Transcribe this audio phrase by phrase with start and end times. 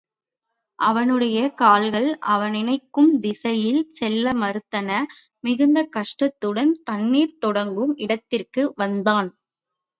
[0.79, 4.89] அவனுடைய கால்கள் அவன் நினைக்கும் திசையில் செல்ல மறுத்தன
[5.43, 9.31] மிகுந்த கஷ்டத்துடன், தண்ணீர் தொடங்கும் இடத்திற்கு வந்தான்.